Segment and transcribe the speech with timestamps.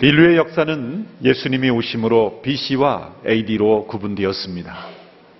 [0.00, 4.86] 인류의 역사는 예수님이 오심으로 BC와 AD로 구분되었습니다.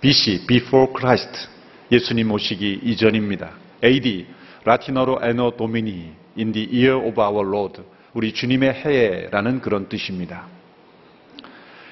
[0.01, 1.47] BC, Before Christ,
[1.89, 3.51] 예수님 오시기 이전입니다.
[3.81, 4.25] AD,
[4.65, 7.81] 라틴어로 Anno Domini, in the year of our Lord,
[8.13, 10.47] 우리 주님의 해라는 그런 뜻입니다.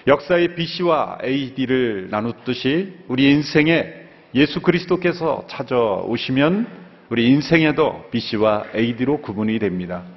[0.05, 3.93] 역사의 BC와 AD를 나누듯이 우리 인생에
[4.35, 6.67] 예수 그리스도께서 찾아오시면
[7.11, 10.16] 우리 인생에도 BC와 AD로 구분이 됩니다.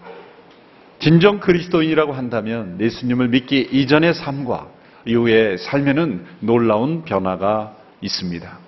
[1.01, 4.69] 진정 그리스도인이라고 한다면 예수님을 믿기 이전의 삶과
[5.07, 8.59] 이후의 삶에는 놀라운 변화가 있습니다.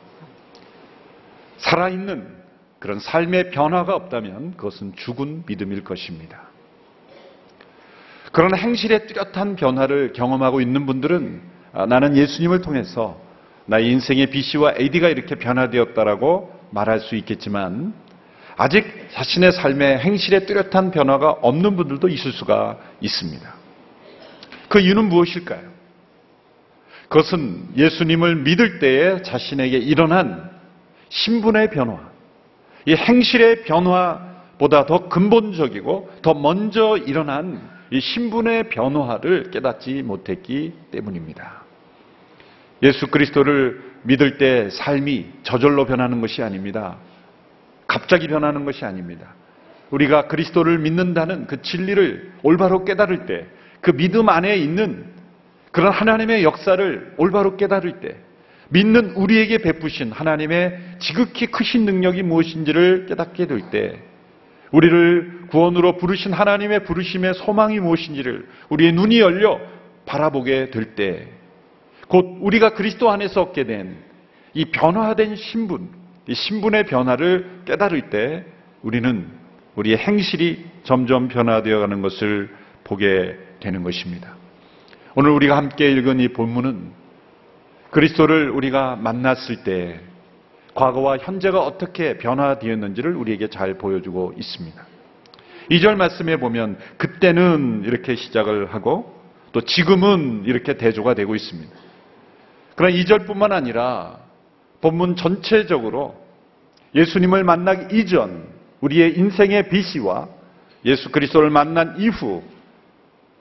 [1.59, 2.27] 살아있는
[2.79, 6.41] 그런 삶의 변화가 없다면 그것은 죽은 믿음일 것입니다.
[8.33, 11.43] 그런 행실의 뚜렷한 변화를 경험하고 있는 분들은
[11.75, 13.21] 아, 나는 예수님을 통해서
[13.67, 17.93] 나의 인생의 BC와 AD가 이렇게 변화되었다라고 말할 수 있겠지만
[18.57, 23.55] 아직 자신의 삶의 행실의 뚜렷한 변화가 없는 분들도 있을 수가 있습니다.
[24.69, 25.73] 그 이유는 무엇일까요?
[27.09, 30.51] 그것은 예수님을 믿을 때에 자신에게 일어난
[31.11, 31.99] 신분의 변화,
[32.87, 41.63] 이 행실의 변화보다 더 근본적이고 더 먼저 일어난 이 신분의 변화를 깨닫지 못했기 때문입니다.
[42.83, 46.97] 예수 그리스도를 믿을 때 삶이 저절로 변하는 것이 아닙니다.
[47.93, 49.35] 갑자기 변하는 것이 아닙니다.
[49.91, 53.47] 우리가 그리스도를 믿는다는 그 진리를 올바로 깨달을 때,
[53.83, 55.05] 그 믿음 안에 있는
[55.73, 58.17] 그런 하나님의 역사를 올바로 깨달을 때,
[58.71, 64.01] 믿는 우리에게 베푸신 하나님의 지극히 크신 능력이 무엇인지를 깨닫게 될 때,
[64.71, 69.61] 우리를 구원으로 부르신 하나님의 부르심의 소망이 무엇인지를 우리의 눈이 열려
[70.07, 71.29] 바라보게 될 때,
[72.09, 74.13] 곧 우리가 그리스도 안에서 얻게 된
[74.55, 75.89] 이 변화된 신분,
[76.33, 78.47] 이 신분의 변화를 깨달을 때
[78.81, 79.29] 우리는
[79.75, 82.49] 우리의 행실이 점점 변화되어 가는 것을
[82.85, 84.35] 보게 되는 것입니다.
[85.15, 86.91] 오늘 우리가 함께 읽은 이 본문은
[87.91, 90.01] 그리스도를 우리가 만났을 때
[90.73, 94.87] 과거와 현재가 어떻게 변화되었는지를 우리에게 잘 보여주고 있습니다.
[95.71, 99.21] 2절 말씀에 보면 그때는 이렇게 시작을 하고
[99.53, 101.71] 또 지금은 이렇게 대조가 되고 있습니다.
[102.75, 104.23] 그러나 2절뿐만 아니라
[104.81, 106.22] 본문 전체적으로
[106.95, 108.47] 예수님을 만나기 이전
[108.81, 110.29] 우리의 인생의 BC와
[110.85, 112.43] 예수 그리스도를 만난 이후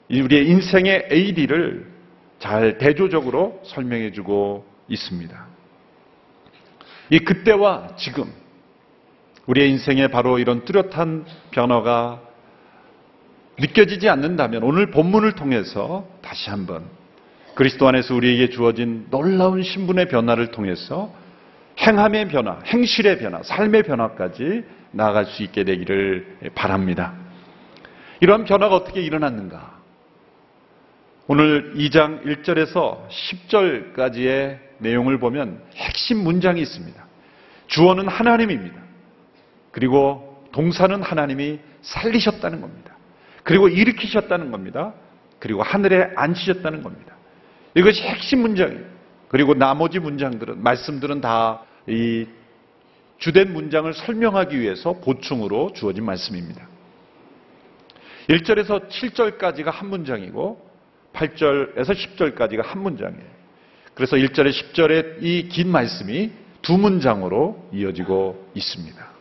[0.10, 1.88] 우리의 인생의 AD를
[2.40, 5.48] 잘 대조적으로 설명해 주고 있습니다.
[7.10, 8.32] 이 그때와 지금
[9.48, 12.22] 우리의 인생에 바로 이런 뚜렷한 변화가
[13.60, 16.86] 느껴지지 않는다면 오늘 본문을 통해서 다시 한번
[17.56, 21.14] 그리스도 안에서 우리에게 주어진 놀라운 신분의 변화를 통해서
[21.80, 27.14] 행함의 변화, 행실의 변화, 삶의 변화까지 나아갈 수 있게 되기를 바랍니다.
[28.20, 29.80] 이러한 변화가 어떻게 일어났는가?
[31.28, 37.06] 오늘 2장 1절에서 10절까지의 내용을 보면 핵심 문장이 있습니다.
[37.68, 38.76] 주어는 하나님입니다.
[39.72, 42.96] 그리고 동사는 하나님이 살리셨다는 겁니다.
[43.44, 44.94] 그리고 일으키셨다는 겁니다.
[45.40, 47.16] 그리고 하늘에 앉히셨다는 겁니다.
[47.76, 48.86] 이것이 핵심 문장이에요.
[49.32, 52.28] 그리고 나머지 문장들은, 말씀들은 다 이
[53.18, 56.68] 주된 문장을 설명하기 위해서 보충으로 주어진 말씀입니다.
[58.30, 60.70] 1절에서 7절까지가 한 문장이고
[61.14, 63.42] 8절에서 10절까지가 한 문장이에요.
[63.94, 66.32] 그래서 1절에 10절에 이긴 말씀이
[66.62, 69.12] 두 문장으로 이어지고 있습니다.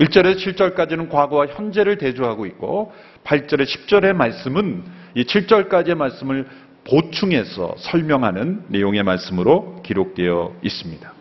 [0.00, 2.92] 1절에서 7절까지는 과거와 현재를 대조하고 있고
[3.24, 4.84] 8절에 10절의 말씀은
[5.14, 6.46] 이 7절까지의 말씀을
[6.84, 11.12] 보충해서 설명하는 내용의 말씀으로 기록되어 있습니다.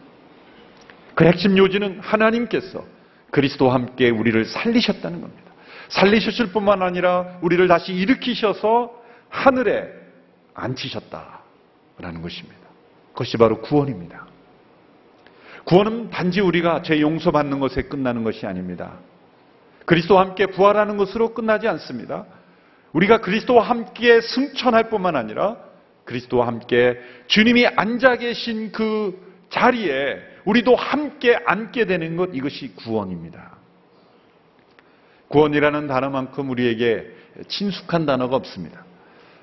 [1.15, 2.85] 그 핵심 요지는 하나님께서
[3.31, 5.51] 그리스도와 함께 우리를 살리셨다는 겁니다.
[5.89, 8.93] 살리셨을 뿐만 아니라 우리를 다시 일으키셔서
[9.29, 9.87] 하늘에
[10.53, 12.59] 앉히셨다라는 것입니다.
[13.11, 14.27] 그것이 바로 구원입니다.
[15.65, 18.93] 구원은 단지 우리가 죄 용서받는 것에 끝나는 것이 아닙니다.
[19.85, 22.25] 그리스도와 함께 부활하는 것으로 끝나지 않습니다.
[22.93, 25.57] 우리가 그리스도와 함께 승천할 뿐만 아니라
[26.05, 33.57] 그리스도와 함께 주님이 앉아 계신 그 자리에 우리도 함께 앉게 되는 것 이것이 구원입니다.
[35.27, 37.05] 구원이라는 단어만큼 우리에게
[37.47, 38.83] 친숙한 단어가 없습니다.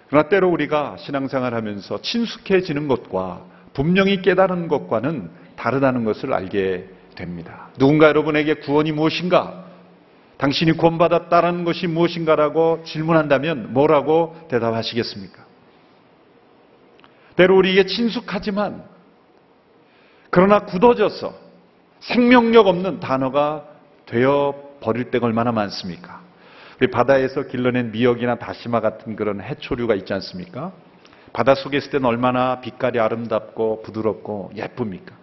[0.09, 7.71] 그러나 때로 우리가 신앙생활 하면서 친숙해지는 것과 분명히 깨달은 것과는 다르다는 것을 알게 됩니다.
[7.79, 9.66] 누군가 여러분에게 구원이 무엇인가?
[10.39, 15.45] 당신이 구원받았다는 것이 무엇인가라고 질문한다면 뭐라고 대답하시겠습니까?
[17.37, 18.85] 때로 우리에게 친숙하지만
[20.31, 21.35] 그러나 굳어져서
[22.01, 23.65] 생명력 없는 단어가
[24.05, 26.21] 되어 버릴 때가 얼마나 많습니까?
[26.81, 30.73] 우리 바다에서 길러낸 미역이나 다시마 같은 그런 해초류가 있지 않습니까?
[31.33, 35.15] 바닷속에 있을 때는 얼마나 빛깔이 아름답고 부드럽고 예쁩니까?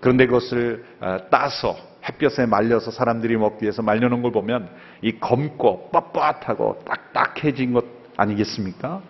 [0.00, 1.76] 그런데 그것을 아, 따서
[2.08, 4.68] 햇볕에 말려서 사람들이 먹기 위해서 말려놓은 걸 보면
[5.02, 7.84] 이 검고 뻣뻣하고 딱딱해진 것
[8.16, 9.02] 아니겠습니까?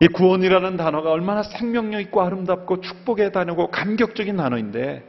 [0.00, 5.08] 이 구원이라는 단어가 얼마나 생명력 있고 아름답고 축복의 단어고 감격적인 단어인데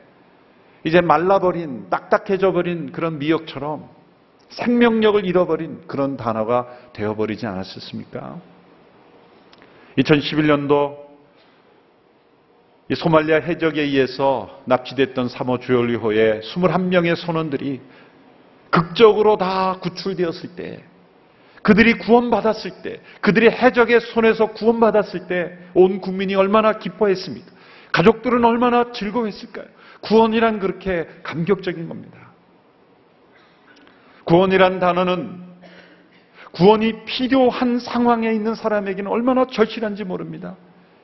[0.83, 3.89] 이제 말라버린 딱딱해져 버린 그런 미역처럼
[4.49, 8.39] 생명력을 잃어버린 그런 단어가 되어버리지 않았었습니까?
[9.97, 11.02] 2011년도
[12.89, 17.81] 이 소말리아 해적에 의해서 납치됐던 사모 주얼리호의 21명의 선원들이
[18.69, 20.83] 극적으로 다 구출되었을 때
[21.63, 27.51] 그들이 구원받았을 때, 그들이 해적의 손에서 구원받았을 때 온 국민이 얼마나 기뻐했습니까?
[27.93, 29.65] 가족들은 얼마나 즐거워했을까요?
[30.01, 32.17] 구원이란 그렇게 감격적인 겁니다.
[34.25, 35.41] 구원이란 단어는
[36.51, 40.55] 구원이 필요한 상황에 있는 사람에게는 얼마나 절실한지 모릅니다.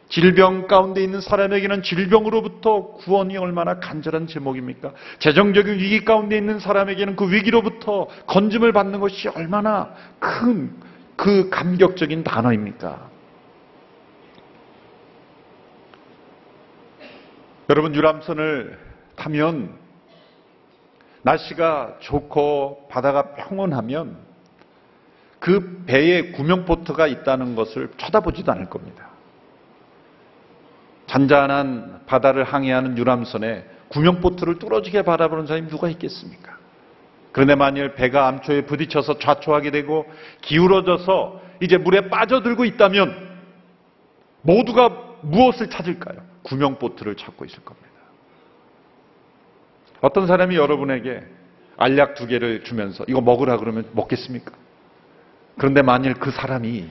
[0.09, 4.91] 질병 가운데 있는 사람에게는 질병으로부터 구원이 얼마나 간절한 제목입니까?
[5.19, 10.89] 재정적인 위기 가운데 있는 사람에게는 그 위기로부터 건짐을 받는 것이 얼마나 큰
[11.19, 13.09] 그 감격적인 단어입니까?
[17.69, 18.79] 여러분 유람선을
[19.17, 19.77] 타면
[21.23, 24.17] 날씨가 좋고 바다가 평온하면
[25.39, 29.09] 그 배에 구명보트가 있다는 것을 쳐다보지도 않을 겁니다.
[31.09, 36.57] 잔잔한 바다를 항해하는 유람선에 구명보트를 뚫어지게 바라보는 사람이 누가 있겠습니까?
[37.31, 40.05] 그런데 만일 배가 암초에 부딪혀서 좌초하게 되고
[40.41, 43.27] 기울어져서 이제 물에 빠져들고 있다면
[44.43, 44.89] 모두가
[45.21, 46.21] 무엇을 찾을까요?
[46.43, 47.89] 구명보트를 찾고 있을 겁니다.
[50.01, 51.23] 어떤 사람이 여러분에게
[51.77, 54.51] 알약 두 개를 주면서 이거 먹으라 그러면 먹겠습니까?
[55.57, 56.87] 그런데 만일 그 사람이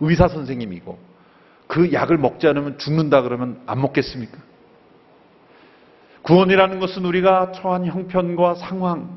[0.00, 1.05] 의사 선생님이고
[1.66, 4.38] 그 약을 먹지 않으면 죽는다 그러면 안 먹겠습니까?
[6.22, 9.08] 구원이라는 것은 우리가 처한 형편과 상황,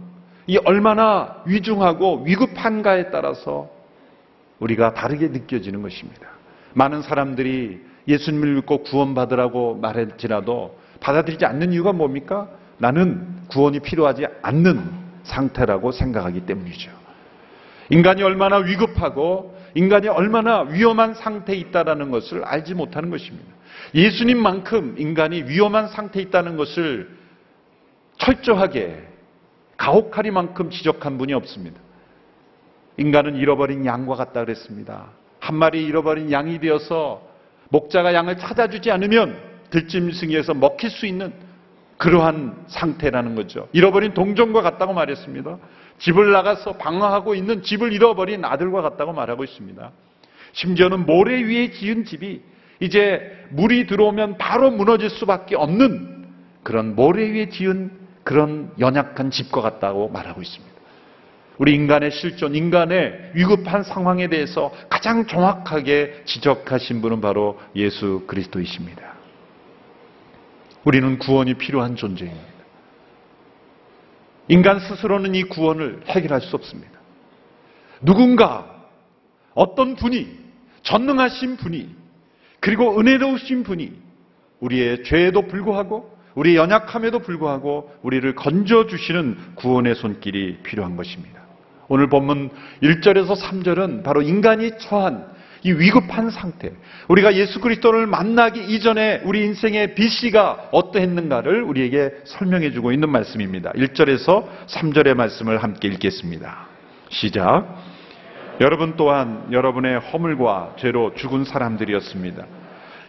[0.47, 3.69] 이 얼마나 위중하고 위급한가에 따라서
[4.59, 6.27] 우리가 다르게 느껴지는 것입니다.
[6.73, 12.49] 많은 사람들이 예수님을 믿고 구원받으라고 말할지라도 받아들이지 않는 이유가 뭡니까?
[12.77, 14.89] 나는 구원이 필요하지 않는
[15.23, 16.91] 상태라고 생각하기 때문이죠.
[17.89, 23.47] 인간이 얼마나 위급하고 인간이 얼마나 위험한 상태에 있다는 것을 알지 못하는 것입니다.
[23.93, 27.09] 예수님만큼 인간이 위험한 상태에 있다는 것을
[28.17, 29.07] 철저하게
[29.77, 31.79] 가혹하리만큼 지적한 분이 없습니다.
[32.97, 35.07] 인간은 잃어버린 양과 같다 그랬습니다.
[35.39, 37.21] 한 마리 잃어버린 양이 되어서
[37.69, 39.37] 목자가 양을 찾아주지 않으면
[39.69, 41.31] 들짐승에서 먹힐 수 있는
[41.97, 43.67] 그러한 상태라는 거죠.
[43.71, 45.57] 잃어버린 동정과 같다고 말했습니다.
[45.99, 49.91] 집을 나가서 방황하고 있는 집을 잃어버린 아들과 같다고 말하고 있습니다.
[50.53, 52.41] 심지어는 모래 위에 지은 집이
[52.79, 56.27] 이제 물이 들어오면 바로 무너질 수밖에 없는
[56.63, 57.91] 그런 모래 위에 지은
[58.23, 60.79] 그런 연약한 집과 같다고 말하고 있습니다.
[61.57, 69.15] 우리 인간의 실존, 인간의 위급한 상황에 대해서 가장 정확하게 지적하신 분은 바로 예수 그리스도이십니다.
[70.85, 72.48] 우리는 구원이 필요한 존재입니다.
[74.49, 76.99] 인간 스스로는 이 구원을 해결할 수 없습니다.
[78.01, 78.65] 누군가,
[79.53, 80.27] 어떤 분이,
[80.81, 81.95] 전능하신 분이,
[82.59, 83.93] 그리고 은혜로우신 분이
[84.59, 91.39] 우리의 죄에도 불구하고 우리의 연약함에도 불구하고 우리를 건져주시는 구원의 손길이 필요한 것입니다.
[91.87, 92.49] 오늘 본문
[92.81, 95.27] 1절에서 3절은 바로 인간이 처한
[95.63, 96.71] 이 위급한 상태,
[97.09, 103.71] 우리가 예수 그리스도를 만나기 이전에 우리 인생의 BC가 어떠했는가를 우리에게 설명해 주고 있는 말씀입니다.
[103.73, 106.67] 1절에서 3절의 말씀을 함께 읽겠습니다.
[107.09, 107.65] 시작.
[108.61, 112.45] 여러분 또한 여러분의 허물과 죄로 죽은 사람들이었습니다.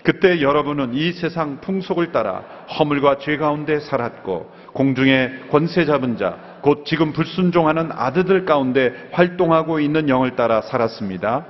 [0.02, 2.42] 그때 여러분은 이 세상 풍속을 따라
[2.78, 10.08] 허물과 죄 가운데 살았고 공중의 권세 잡은 자, 곧 지금 불순종하는 아들들 가운데 활동하고 있는
[10.08, 11.44] 영을 따라 살았습니다.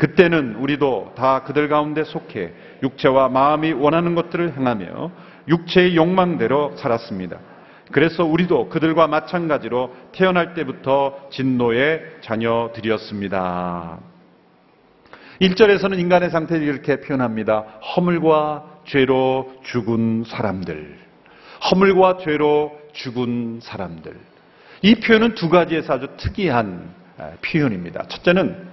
[0.00, 5.10] 그때는 우리도 다 그들 가운데 속해 육체와 마음이 원하는 것들을 행하며
[5.46, 7.38] 육체의 욕망대로 살았습니다.
[7.92, 13.98] 그래서 우리도 그들과 마찬가지로 태어날 때부터 진노의 자녀들이었습니다.
[15.42, 17.60] 1절에서는 인간의 상태를 이렇게 표현합니다.
[17.94, 20.98] 허물과 죄로 죽은 사람들.
[21.70, 24.16] 허물과 죄로 죽은 사람들.
[24.80, 26.88] 이 표현은 두 가지에서 아주 특이한
[27.44, 28.04] 표현입니다.
[28.08, 28.69] 첫째는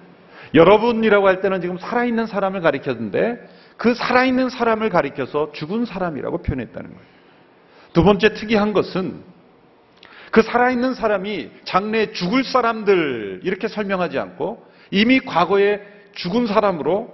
[0.58, 3.48] 여러분이라고 할 때는 지금 살아있는 사람을 가리켰는데
[3.78, 7.06] 그 살아있는 사람을 가리켜서 죽은 사람이라고 표현했다는 거예요.
[7.94, 9.24] 두 번째 특이한 것은
[10.32, 15.82] 그 살아있는 사람이 장래 죽을 사람들 이렇게 설명하지 않고 이미 과거에
[16.14, 17.14] 죽은 사람으로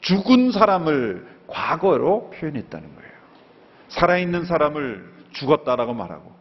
[0.00, 3.10] 죽은 사람을 과거로 표현했다는 거예요.
[3.88, 6.32] 살아있는 사람을 죽었다라고 말하고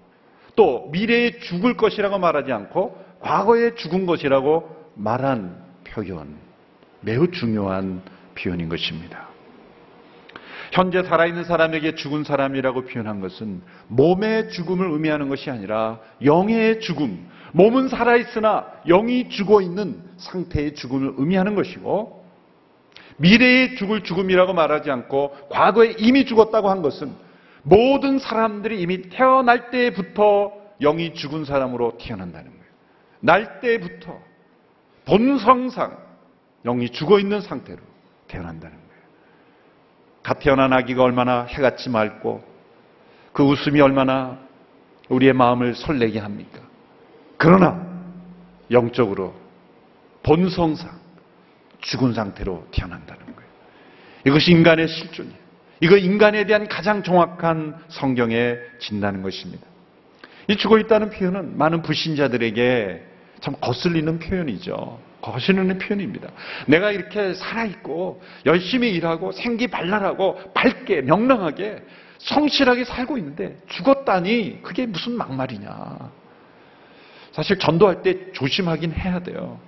[0.56, 5.63] 또 미래에 죽을 것이라고 말하지 않고 과거에 죽은 것이라고 말한
[5.94, 6.36] 표현.
[7.02, 8.02] 매우 중요한
[8.36, 9.28] 표현인 것입니다.
[10.72, 17.90] 현재 살아있는 사람에게 죽은 사람이라고 표현한 것은 몸의 죽음을 의미하는 것이 아니라 영의 죽음, 몸은
[17.90, 22.24] 살아있으나 영이 죽어 있는 상태의 죽음을 의미하는 것이고
[23.18, 27.14] 미래에 죽을 죽음이라고 말하지 않고 과거에 이미 죽었다고 한 것은
[27.62, 32.64] 모든 사람들이 이미 태어날 때부터 영이 죽은 사람으로 태어난다는 거예요.
[33.20, 34.20] 날 때부터
[35.06, 35.98] 본성상
[36.66, 37.80] 영이 죽어 있는 상태로
[38.28, 39.04] 태어난다는 거예요.
[40.24, 42.44] 갓 태어난 아기가 얼마나 해같이 맑고
[43.34, 44.40] 그 웃음이 얼마나
[45.10, 46.60] 우리의 마음을 설레게 합니까?
[47.38, 47.86] 그러나
[48.72, 49.36] 영적으로
[50.24, 50.90] 본성상
[51.82, 53.50] 죽은 상태로 태어난다는 거예요.
[54.26, 55.44] 이것이 인간의 실존이에요.
[55.82, 59.68] 이거 인간에 대한 가장 정확한 성경의 진다는 것입니다.
[60.48, 63.13] 이 죽어 있다는 표현은 많은 불신자들에게
[63.44, 65.00] 참 거슬리는 표현이죠.
[65.22, 66.30] 거슬리는 표현입니다.
[66.66, 71.84] 내가 이렇게 살아있고 열심히 일하고 생기 발랄하고 밝게 명랑하게
[72.20, 75.98] 성실하게 살고 있는데 죽었다니 그게 무슨 막말이냐.
[77.34, 79.60] 사실 전도할 때 조심하긴 해야 돼요.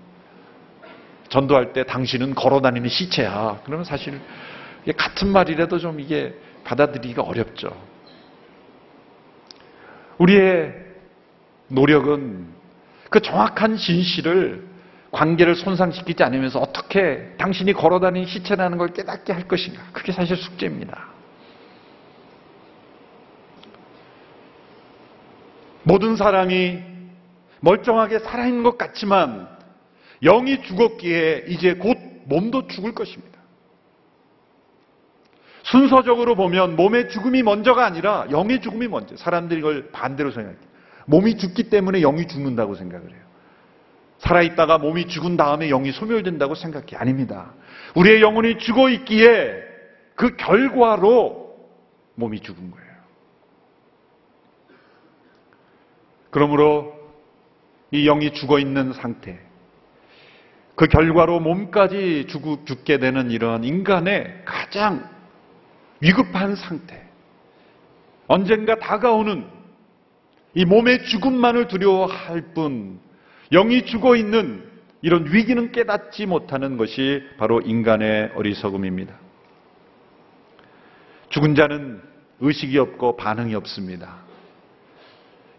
[1.28, 3.60] 전도할 때 당신은 걸어다니는 시체야.
[3.66, 4.22] 그러면 사실
[4.96, 7.76] 같은 말이라도 좀 이게 받아들이기가 어렵죠.
[10.18, 10.74] 우리의
[11.68, 12.56] 노력은
[13.10, 14.68] 그 정확한 진실을
[15.12, 19.82] 관계를 손상시키지 않으면서 어떻게 당신이 걸어다니는 시체라는 걸 깨닫게 할 것인가.
[19.94, 21.08] 그게 사실 숙제입니다.
[25.84, 26.80] 모든 사람이
[27.62, 29.48] 멀쩡하게 살아있는 것 같지만
[30.24, 33.40] 영이 죽었기에 이제 곧 몸도 죽을 것입니다.
[35.64, 39.16] 순서적으로 보면 몸의 죽음이 먼저가 아니라 영의 죽음이 먼저.
[39.18, 40.75] 사람들이 이걸 반대로 생각해요.
[41.06, 43.26] 몸이 죽기 때문에 영이 죽는다고 생각을 해요.
[44.20, 46.96] 살아있다가 몸이 죽은 다음에 영이 소멸된다고 생각해.
[46.96, 47.54] 아닙니다.
[47.96, 49.64] 우리의 영혼이 죽어 있기에
[50.16, 51.56] 그 결과로
[52.16, 52.86] 몸이 죽은 거예요.
[56.32, 56.94] 그러므로
[57.92, 59.40] 이 영이 죽어 있는 상태,
[60.76, 65.10] 그 결과로 몸까지 죽, 죽게 되는 이런 인간의 가장
[66.02, 67.02] 위급한 상태,
[68.28, 69.55] 언젠가 다가오는
[70.56, 73.00] 이 몸의 죽음만을 두려워할 뿐,
[73.52, 74.64] 영이 죽어 있는
[75.02, 79.14] 이런 위기는 깨닫지 못하는 것이 바로 인간의 어리석음입니다.
[81.30, 82.02] 죽은 자는
[82.40, 84.24] 의식이 없고 반응이 없습니다.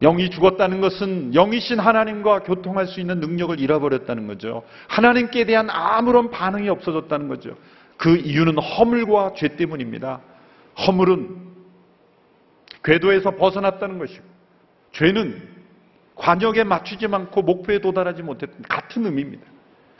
[0.00, 4.62] 영이 죽었다는 것은 영이신 하나님과 교통할 수 있는 능력을 잃어버렸다는 거죠.
[4.88, 7.56] 하나님께 대한 아무런 반응이 없어졌다는 거죠.
[7.96, 10.20] 그 이유는 허물과 죄 때문입니다.
[10.86, 11.36] 허물은
[12.82, 14.35] 궤도에서 벗어났다는 것이고,
[14.96, 15.42] 죄는
[16.14, 19.44] 관역에 맞추지 않고 목표에 도달하지 못했던 같은 의미입니다.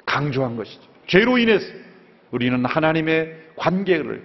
[0.07, 0.81] 강조한 것이죠.
[1.07, 1.67] 죄로 인해서
[2.31, 4.25] 우리는 하나님의 관계를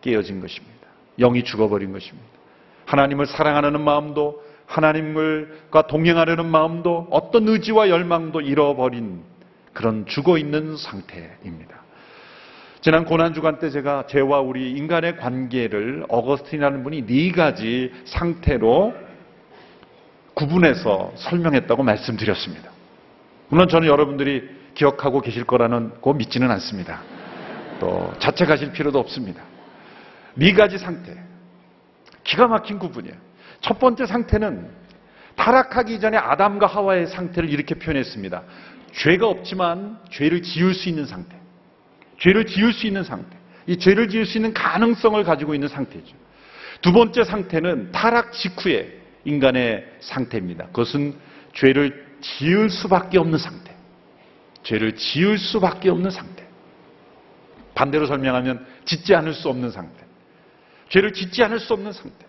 [0.00, 0.86] 깨어진 것입니다.
[1.18, 2.28] 영이 죽어버린 것입니다.
[2.86, 9.22] 하나님을 사랑하는 마음도 하나님과 동행하려는 마음도 어떤 의지와 열망도 잃어버린
[9.72, 11.82] 그런 죽어 있는 상태입니다.
[12.80, 19.11] 지난 고난주간 때 제가 죄와 우리 인간의 관계를 어거스틴이라는 분이 네 가지 상태로
[20.34, 22.70] 구분해서 설명했다고 말씀드렸습니다.
[23.48, 27.02] 물론 저는 여러분들이 기억하고 계실 거라는 거 믿지는 않습니다.
[27.80, 29.42] 또 자책하실 필요도 없습니다.
[30.34, 31.14] 네 가지 상태.
[32.24, 33.14] 기가 막힌 구분이에요.
[33.60, 34.70] 첫 번째 상태는
[35.36, 38.42] 타락하기 전에 아담과 하와의 상태를 이렇게 표현했습니다.
[38.92, 41.36] 죄가 없지만 죄를 지을 수 있는 상태.
[42.18, 43.36] 죄를 지을 수 있는 상태.
[43.66, 46.14] 이 죄를 지을 수 있는 가능성을 가지고 있는 상태죠.
[46.80, 50.66] 두 번째 상태는 타락 직후에 인간의 상태입니다.
[50.66, 51.14] 그것은
[51.54, 53.74] 죄를 지을 수밖에 없는 상태.
[54.62, 56.46] 죄를 지을 수밖에 없는 상태.
[57.74, 60.04] 반대로 설명하면 짓지 않을 수 없는 상태.
[60.88, 62.26] 죄를 짓지 않을 수 없는 상태.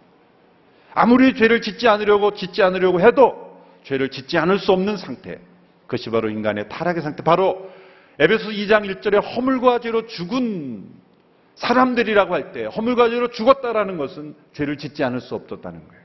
[0.94, 5.40] 아무리 죄를 짓지 않으려고 짓지 않으려고 해도 죄를 짓지 않을 수 없는 상태.
[5.84, 7.24] 그것이 바로 인간의 타락의 상태.
[7.24, 7.70] 바로
[8.20, 10.88] 에베소 2장 1절에 허물과 죄로 죽은
[11.56, 16.03] 사람들이라고 할 때 허물과 죄로 죽었다라는 것은 죄를 짓지 않을 수 없었다는 거예요.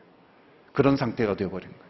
[0.72, 1.88] 그런 상태가 되어버린 거예요.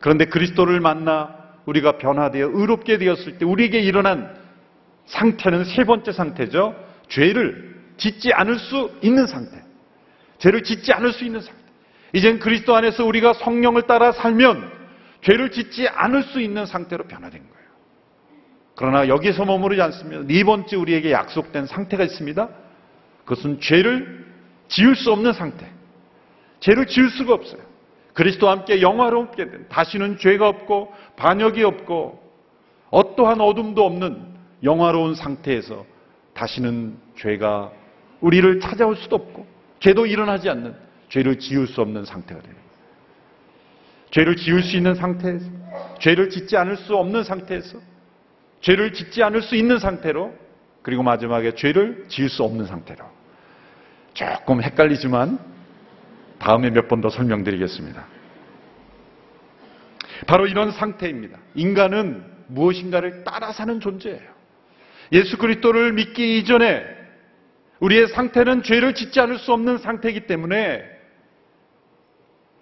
[0.00, 4.34] 그런데 그리스도를 만나 우리가 변화되어 의롭게 되었을 때 우리에게 일어난
[5.06, 6.74] 상태는 세 번째 상태죠.
[7.08, 9.62] 죄를 짓지 않을 수 있는 상태.
[10.38, 11.60] 죄를 짓지 않을 수 있는 상태.
[12.12, 14.70] 이젠 그리스도 안에서 우리가 성령을 따라 살면
[15.22, 17.60] 죄를 짓지 않을 수 있는 상태로 변화된 거예요.
[18.74, 20.22] 그러나 여기서 머무르지 않습니다.
[20.26, 22.48] 네 번째 우리에게 약속된 상태가 있습니다.
[23.24, 24.26] 그것은 죄를
[24.68, 25.70] 지을 수 없는 상태.
[26.60, 27.69] 죄를 지을 수가 없어요.
[28.20, 32.20] 그리스도와 함께 영화롭게 된 다시는 죄가 없고 반역이 없고
[32.90, 35.86] 어떠한 어둠도 없는 영화로운 상태에서
[36.34, 37.72] 다시는 죄가
[38.20, 39.46] 우리를 찾아올 수도 없고
[39.78, 40.74] 죄도 일어나지 않는
[41.08, 42.62] 죄를 지을 수 없는 상태가 됩니다.
[44.10, 45.46] 죄를 지을 수 있는 상태에서
[45.98, 47.78] 죄를 짓지 않을 수 없는 상태에서
[48.60, 50.34] 죄를 짓지 않을 수 있는 상태로
[50.82, 53.02] 그리고 마지막에 죄를 지을 수 없는 상태로
[54.12, 55.38] 조금 헷갈리지만
[56.40, 58.04] 다음에 몇 번 더 설명드리겠습니다.
[60.26, 61.38] 바로 이런 상태입니다.
[61.54, 64.28] 인간은 무엇인가를 따라 사는 존재예요.
[65.12, 66.84] 예수 그리스도를 믿기 이전에
[67.80, 70.84] 우리의 상태는 죄를 짓지 않을 수 없는 상태이기 때문에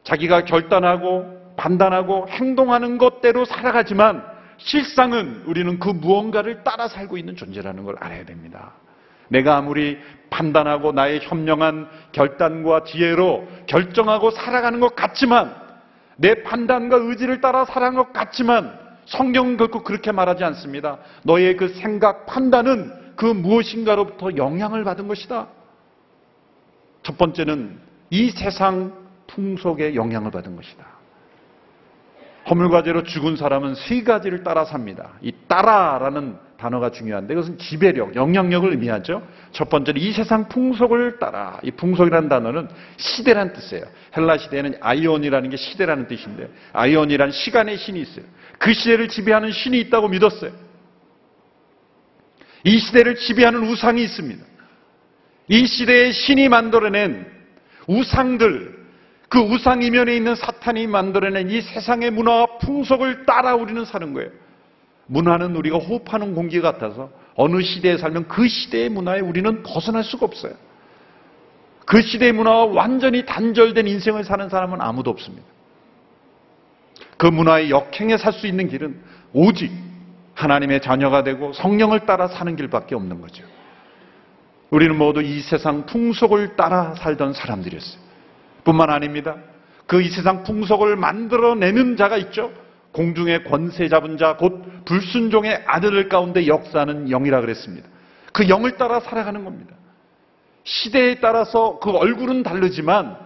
[0.05, 4.25] 자기가 결단하고 판단하고 행동하는 것대로 살아가지만
[4.59, 8.75] 실상은 우리는 그 무언가를 따라 살고 있는 존재라는 걸 알아야 됩니다.
[9.29, 9.99] 내가 아무리
[10.31, 15.55] 판단하고 나의 현명한 결단과 지혜로 결정하고 살아가는 것 같지만
[16.17, 20.99] 내 판단과 의지를 따라 살아가는 것 같지만 성경은 결코 그렇게 말하지 않습니다.
[21.23, 25.49] 너의 그 생각, 판단은 그 무엇인가로부터 영향을 받은 것이다.
[27.03, 27.81] 첫 번째는
[28.11, 28.93] 이 세상
[29.27, 30.85] 풍속에 영향을 받은 것이다.
[32.51, 35.13] 허물과제로 죽은 사람은 세 가지를 따라 삽니다.
[35.21, 39.23] 이 따라라는 단어가 중요한데 그것은 지배력, 영향력을 의미하죠.
[39.53, 41.59] 첫 번째는 이 세상 풍속을 따라.
[41.63, 43.85] 이 풍속이라는 단어는 시대란 뜻이에요.
[44.17, 48.25] 헬라 시대에는 아이온이라는 게 시대라는 뜻인데 아이온이라는 시간의 신이 있어요.
[48.59, 50.51] 그 시대를 지배하는 신이 있다고 믿었어요.
[52.65, 54.45] 이 시대를 지배하는 우상이 있습니다.
[55.47, 57.25] 이 시대의 신이 만들어낸
[57.87, 58.77] 우상들,
[59.29, 64.31] 그 우상 이면에 있는 사탄이 만들어낸 이 세상의 문화와 풍속을 따라 우리는 사는 거예요.
[65.09, 70.53] 문화는 우리가 호흡하는 공기 같아서 어느 시대에 살면 그 시대의 문화에 우리는 벗어날 수가 없어요.
[71.85, 75.45] 그 시대의 문화와 완전히 단절된 인생을 사는 사람은 아무도 없습니다.
[77.17, 79.01] 그 문화에 역행해 살수 있는 길은
[79.33, 79.73] 오직
[80.35, 83.45] 하나님의 자녀가 되고 성령을 따라 사는 길밖에 없는 거죠.
[84.71, 88.01] 우리는 모두 이 세상 풍속을 따라 살던 사람들이었어요.
[88.65, 89.37] 뿐만 아닙니다.
[89.89, 92.53] 그 이 세상 풍속을 만들어내는 자가 있죠.
[92.99, 97.89] 공중의 권세 잡은 자, 곧 불순종의 아들을 가운데 역사하는 영이라 그랬습니다.
[98.33, 99.77] 그 영을 따라 살아가는 겁니다.
[100.65, 103.17] 시대에 따라서 그 얼굴은 다르지만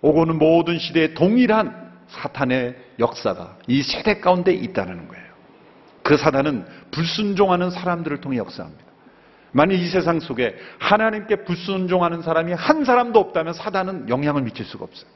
[0.00, 5.24] 오고는 모든 시대에 동일한 사탄의 역사가 이 세대 가운데 있다는 거예요.
[6.02, 8.82] 그 사단은 불순종하는 사람들을 통해 역사합니다.
[9.52, 15.10] 만약 이 세상 속에 하나님께 불순종하는 사람이 한 사람도 없다면 사단은 영향을 미칠 수가 없어요.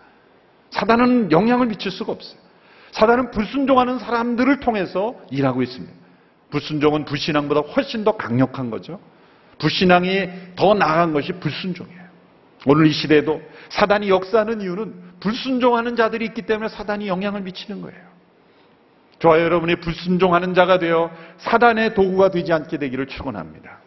[0.71, 2.48] 사단은 영향을 미칠 수가 없어요.
[2.93, 5.93] 사단은 불순종하는 사람들을 통해서 일하고 있습니다.
[6.51, 9.01] 불순종은 불신앙보다 훨씬 더 강력한 거죠.
[9.59, 11.99] 불신앙이 더 나아간 것이 불순종이에요.
[12.67, 18.09] 오늘 이 시대에도 사단이 역사하는 이유는 불순종하는 자들이 있기 때문에 사단이 영향을 미치는 거예요.
[19.19, 23.79] 저와 여러분이 불순종하는 자가 되어 사단의 도구가 되지 않게 되기를 축원합니다.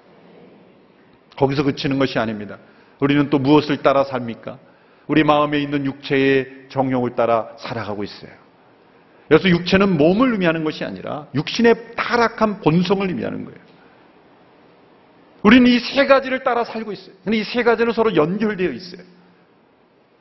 [1.37, 2.57] 거기서 그치는 것이 아닙니다.
[2.99, 4.59] 우리는 또 무엇을 따라 삽니까?
[5.07, 8.40] 우리 마음에 있는 육체의 정욕을 따라 살아가고 있어요.
[9.31, 13.57] 그래서 육체는 몸을 의미하는 것이 아니라 육신의 타락한 본성을 의미하는 거예요.
[15.41, 17.15] 우리는 이 세 가지를 따라 살고 있어요.
[17.23, 19.01] 근데 이 세 가지는 서로 연결되어 있어요.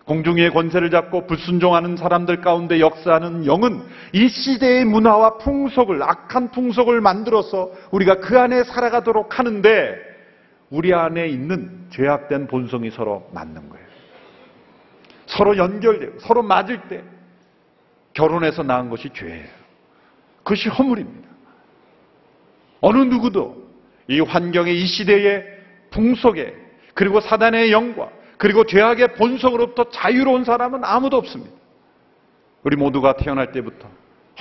[0.04, 7.72] 공중의 권세를 잡고 불순종하는 사람들 가운데 역사하는 영은 이 시대의 문화와 풍속을, 악한 풍속을 만들어서
[7.90, 9.96] 우리가 그 안에 살아가도록 하는데
[10.70, 13.86] 우리 안에 있는 죄악된 본성이 서로 맞는 거예요.
[15.26, 17.02] 서로 연결되고 서로 맞을 때
[18.12, 19.46] 결혼해서 낳은 것이 죄예요.
[20.38, 21.28] 그것이 허물입니다.
[22.80, 23.68] 어느 누구도
[24.08, 25.44] 이 환경의 이 시대의
[25.90, 26.54] 풍속에
[26.94, 31.52] 그리고 사단의 영과 그리고 죄악의 본성으로부터 자유로운 사람은 아무도 없습니다.
[32.62, 33.88] 우리 모두가 태어날 때부터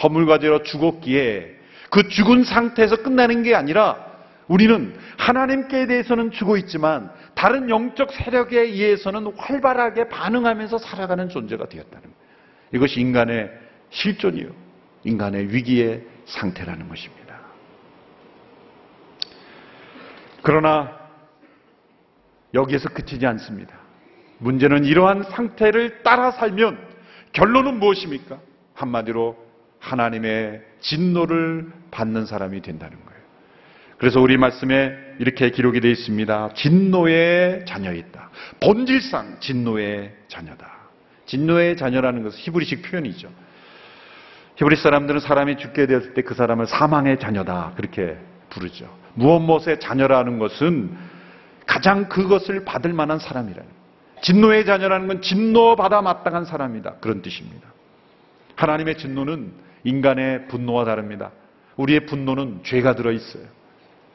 [0.02, 1.58] 허물과제로 죽었기에
[1.90, 4.08] 그 죽은 상태에서 끝나는 게 아니라
[4.48, 12.19] 우리는 하나님께 대해서는 죽어 있지만 다른 영적 세력에 의해서는 활발하게 반응하면서 살아가는 존재가 되었다는 거예요.
[12.74, 13.52] 이것이 인간의
[13.90, 14.50] 실존이요.
[15.04, 17.40] 인간의 위기의 상태라는 것입니다.
[20.42, 20.98] 그러나
[22.54, 23.76] 여기에서 그치지 않습니다.
[24.40, 26.78] 문제는 이러한 상태를 따라 살면
[27.34, 28.40] 결론은 무엇입니까?
[28.74, 29.38] 한마디로
[29.80, 33.20] 하나님의 진노를 받는 사람이 된다는 거예요.
[33.98, 36.54] 그래서 우리 말씀에 이렇게 기록이 되어 있습니다.
[36.54, 38.30] 진노의 자녀있다.
[38.62, 40.79] 본질상 진노의 자녀다.
[41.30, 43.30] 진노의 자녀라는 것은 히브리식 표현이죠.
[44.56, 48.18] 히브리 사람들은 사람이 죽게 되었을 때 그 사람을 사망의 자녀다 그렇게
[48.50, 48.90] 부르죠.
[49.14, 50.92] 무엇 무엇의 자녀라는 것은
[51.68, 53.70] 가장 그것을 받을 만한 사람이라는.
[54.22, 57.68] 진노의 자녀라는 건 진노받아 마땅한 사람이다 그런 뜻입니다.
[58.56, 61.32] 하나님의 진노는 인간의 분노와 다릅니다.
[61.78, 63.44] 우리의 분노는 죄가 들어 있어요.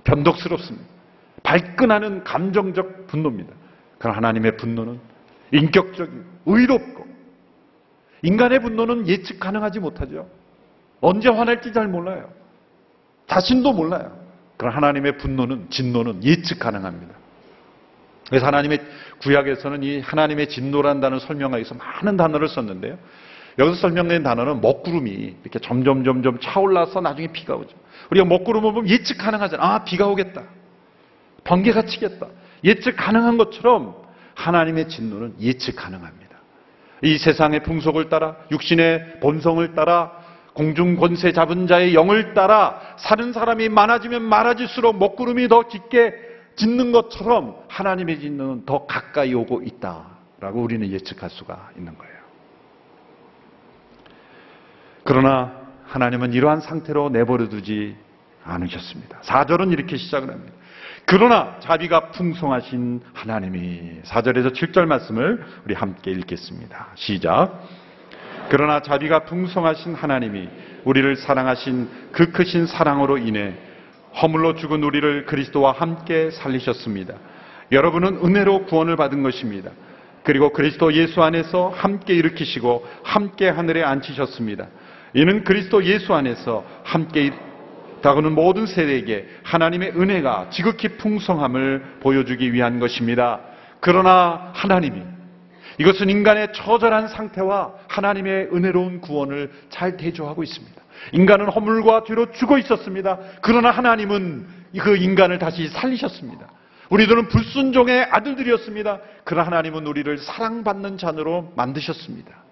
[0.02, 0.86] 변덕스럽습니다.
[1.44, 3.52] 발끈하는 감정적 분노입니다.
[3.98, 5.13] 그러나 하나님의 분노는
[5.54, 7.06] 인격적이고 의롭고
[8.22, 10.28] 인간의 분노는 예측 가능하지 못하죠.
[11.00, 12.30] 언제 화날지 잘 몰라요.
[13.26, 14.18] 자신도 몰라요.
[14.56, 17.14] 그러나 하나님의 분노는 진노는 예측 가능합니다.
[18.28, 18.80] 그래서 하나님의
[19.20, 22.98] 구약에서는 이 하나님의 진노라는 단어를 설명하기 위해서 많은 단어를 썼는데요.
[23.58, 27.76] 여기서 설명된 단어는 먹구름이 이렇게 점점 점점 차올라서 나중에 비가 오죠.
[28.10, 29.62] 우리가 먹구름을 보면 예측 가능하잖아.
[29.62, 30.42] 아, 비가 오겠다.
[31.44, 32.26] 번개가 치겠다.
[32.64, 34.03] 예측 가능한 것처럼
[34.44, 36.36] 하나님의 진노는 예측 가능합니다.
[37.02, 40.12] 이 세상의 풍속을 따라 육신의 본성을 따라
[40.52, 46.14] 공중 권세 잡은 자의 영을 따라 사는 사람이 많아지면 많아질수록 먹구름이 더 깊게
[46.56, 52.14] 짓는 것처럼 하나님의 진노는 더 가까이 오고 있다라고 우리는 예측할 수가 있는 거예요.
[55.02, 55.52] 그러나
[55.86, 57.96] 하나님은 이러한 상태로 내버려 두지
[58.44, 59.20] 않으셨습니다.
[59.22, 60.54] 4절은 이렇게 시작을 합니다.
[61.06, 66.88] 그러나 자비가 풍성하신 하나님이 4절에서 7절 말씀을 우리 함께 읽겠습니다.
[66.94, 67.62] 시작.
[68.48, 70.48] 그러나 자비가 풍성하신 하나님이
[70.84, 73.54] 우리를 사랑하신 그 크신 사랑으로 인해
[74.20, 77.14] 허물로 죽은 우리를 그리스도와 함께 살리셨습니다.
[77.72, 79.70] 여러분은 은혜로 구원을 받은 것입니다.
[80.22, 84.68] 그리고 그리스도 예수 안에서 함께 일으키시고 함께 하늘에 앉히셨습니다.
[85.14, 87.32] 이는 그리스도 예수 안에서 함께
[88.04, 93.40] 다가오는 모든 세대에게 하나님의 은혜가 지극히 풍성함을 보여주기 위한 것입니다.
[93.80, 95.02] 그러나 하나님이
[95.78, 100.82] 이것은 인간의 처절한 상태와 하나님의 은혜로운 구원을 잘 대조하고 있습니다.
[101.12, 103.18] 인간은 허물과 죄로 죽어 있었습니다.
[103.40, 104.46] 그러나 하나님은
[104.80, 106.46] 그 인간을 다시 살리셨습니다.
[106.90, 109.00] 우리들은 불순종의 아들들이었습니다.
[109.24, 112.43] 그러나 하나님은 우리를 사랑받는 자녀로 만드셨습니다.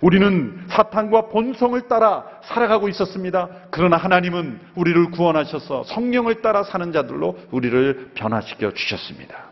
[0.00, 3.48] 우리는 사탄과 본성을 따라 살아가고 있었습니다.
[3.70, 9.50] 그러나 하나님은 우리를 구원하셔서 성령을 따라 사는 자들로 우리를 변화시켜 주셨습니다.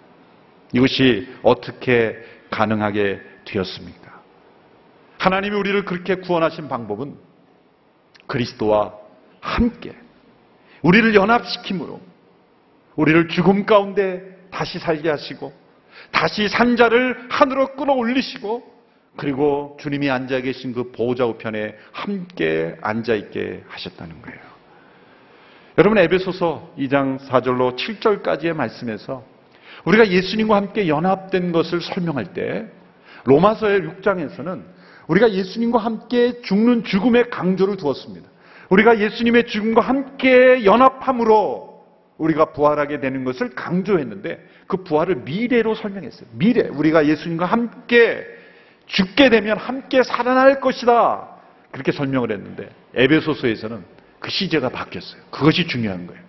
[0.73, 2.17] 이것이 어떻게
[2.51, 4.21] 가능하게 되었습니까?
[5.19, 7.15] 하나님이 우리를 그렇게 구원하신 방법은
[8.27, 8.95] 그리스도와
[9.41, 9.95] 함께
[10.83, 12.01] 우리를 연합시킴으로
[12.97, 15.53] 우리를 죽음 가운데 다시 살게 하시고
[16.11, 18.80] 다시 산자를 하늘로 끌어올리시고
[19.17, 24.39] 그리고 주님이 앉아 계신 그 보호자 우편에 함께 앉아 있게 하셨다는 거예요.
[25.79, 29.25] 여러분 에베소서 2장 4절로 7절까지의 말씀에서
[29.85, 32.67] 우리가 예수님과 함께 연합된 것을 설명할 때
[33.25, 34.63] 로마서의 6장에서는
[35.09, 38.29] 우리가 예수님과 함께 죽는 죽음의 강조를 두었습니다.
[38.69, 41.71] 우리가 예수님의 죽음과 함께 연합함으로
[42.19, 46.29] 우리가 부활하게 되는 것을 강조했는데 그 부활을 미래로 설명했어요.
[46.33, 46.69] 미래.
[46.69, 48.27] 우리가 예수님과 함께
[48.91, 51.29] 죽게 되면 함께 살아날 것이다.
[51.71, 53.85] 그렇게 설명을 했는데 에베소서에서는
[54.19, 55.23] 그 시제가 바뀌었어요.
[55.31, 56.21] 그것이 중요한 거예요.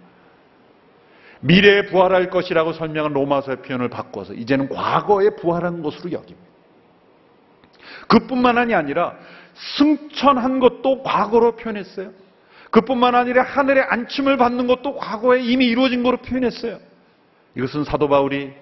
[1.41, 6.51] 미래에 부활할 것이라고 설명한 로마서의 표현을 바꿔서 이제는 과거에 부활한 것으로 여깁니다.
[8.07, 9.15] 그뿐만이 아니라
[9.77, 12.11] 승천한 것도 과거로 표현했어요.
[12.69, 16.79] 그뿐만 아니라 하늘의 안침을 받는 것도 과거에 이미 이루어진 것으로 표현했어요.
[17.57, 18.53] 이것은 사도 바울이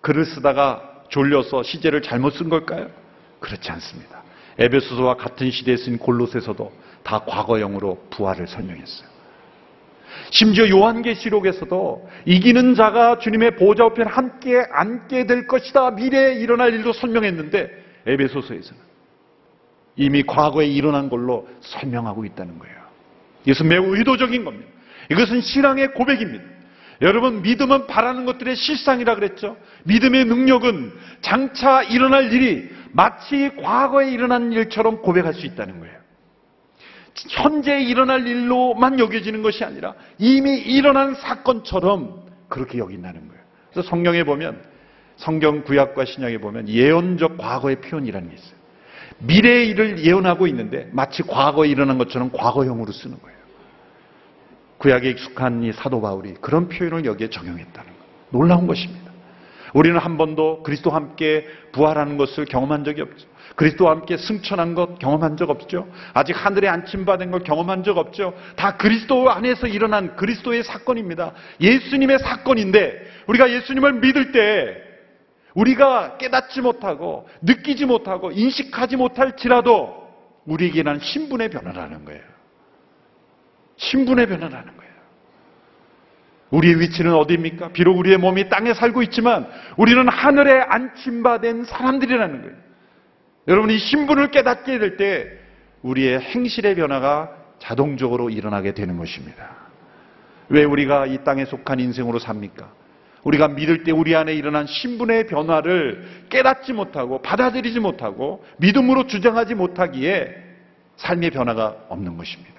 [0.00, 2.88] 글을 쓰다가 졸려서 시제를 잘못 쓴 걸까요?
[3.40, 4.22] 그렇지 않습니다.
[4.58, 6.72] 에베소서와 같은 시대에 쓴 골로새서도
[7.02, 9.08] 다 과거형으로 부활을 설명했어요.
[10.30, 15.92] 심지어 요한계시록에서도 이기는 자가 주님의 보좌 우편 함께 앉게 될 것이다.
[15.92, 17.70] 미래에 일어날 일도 설명했는데
[18.06, 18.88] 에베소서에서는
[19.96, 22.76] 이미 과거에 일어난 걸로 설명하고 있다는 거예요.
[23.44, 24.70] 이것은 매우 의도적인 겁니다.
[25.10, 26.44] 이것은 신앙의 고백입니다.
[27.00, 29.56] 여러분 믿음은 바라는 것들의 실상이라 그랬죠.
[29.84, 35.98] 믿음의 능력은 장차 일어날 일이 마치 과거에 일어난 일처럼 고백할 수 있다는 거예요.
[37.30, 43.42] 현재 일어날 일로만 여겨지는 것이 아니라 이미 일어난 사건처럼 그렇게 여긴다는 거예요.
[43.72, 44.62] 그래서 성경에 보면
[45.16, 48.58] 성경 구약과 신약에 보면 예언적 과거의 표현이라는 게 있어요.
[49.18, 53.38] 미래의 일을 예언하고 있는데 마치 과거에 일어난 것처럼 과거형으로 쓰는 거예요.
[54.78, 57.98] 구약에 익숙한 이 사도 바울이 그런 표현을 여기에 적용했다는 것.
[58.30, 59.07] 놀라운 것입니다.
[59.74, 63.26] 우리는 한 번도 그리스도와 함께 부활하는 것을 경험한 적이 없죠.
[63.56, 65.88] 그리스도와 함께 승천한 것 경험한 적 없죠.
[66.14, 68.34] 아직 하늘에 안침받은 걸 경험한 적 없죠.
[68.56, 71.32] 다 그리스도 안에서 일어난 그리스도의 사건입니다.
[71.60, 74.88] 예수님의 사건인데 우리가 예수님을 믿을 때
[75.54, 80.06] 우리가 깨닫지 못하고 느끼지 못하고 인식하지 못할지라도
[80.44, 82.22] 우리에게는 신분의 변화라는 거예요.
[83.76, 84.77] 신분의 변화라는 거예요.
[86.50, 87.68] 우리의 위치는 어디입니까?
[87.68, 92.56] 비록 우리의 몸이 땅에 살고 있지만 우리는 하늘에 안침받은 사람들이라는 거예요.
[93.48, 95.26] 여러분 이 신분을 깨닫게 될 때
[95.82, 99.50] 우리의 행실의 변화가 자동적으로 일어나게 되는 것입니다.
[100.48, 102.70] 왜 우리가 이 땅에 속한 인생으로 삽니까?
[103.24, 110.34] 우리가 믿을 때 우리 안에 일어난 신분의 변화를 깨닫지 못하고 받아들이지 못하고 믿음으로 주장하지 못하기에
[110.96, 112.54] 삶의 변화가 없는 것입니다.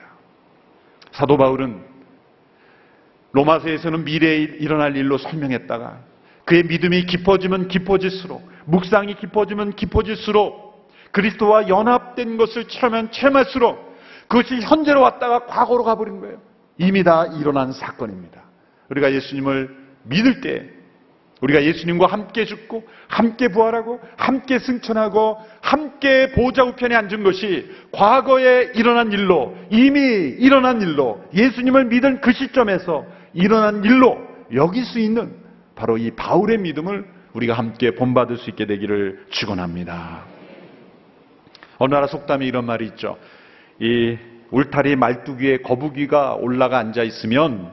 [1.11, 1.88] 사도 바울은
[3.31, 5.99] 로마서에서는 미래에 일어날 일로 설명했다가
[6.45, 15.45] 그의 믿음이 깊어지면 깊어질수록 묵상이 깊어지면 깊어질수록 그리스도와 연합된 것을 체험한 체험할수록 그것이 현재로 왔다가
[15.45, 16.39] 과거로 가버린 거예요.
[16.77, 18.43] 이미 다 일어난 사건입니다.
[18.89, 20.69] 우리가 예수님을 믿을 때
[21.41, 29.11] 우리가 예수님과 함께 죽고 함께 부활하고 함께 승천하고 함께 보좌 우편에 앉은 것이 과거에 일어난
[29.11, 34.17] 일로 이미 일어난 일로 예수님을 믿은 그 시점에서 일어난 일로
[34.53, 35.33] 여길 수 있는
[35.75, 40.23] 바로 이 바울의 믿음을 우리가 함께 본받을 수 있게 되기를 축원합니다.
[41.77, 43.17] 어느 나라 속담에 이런 말이 있죠.
[43.79, 44.17] 이
[44.51, 47.71] 울타리 말뚝 위에 거북이가 올라가 앉아 있으면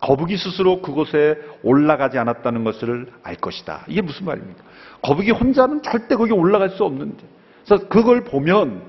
[0.00, 3.84] 거북이 스스로 그곳에 올라가지 않았다는 것을 알 것이다.
[3.86, 4.62] 이게 무슨 말입니까?
[5.02, 7.22] 거북이 혼자는 절대 거기 올라갈 수 없는데.
[7.64, 8.82] 그래서 그걸 보면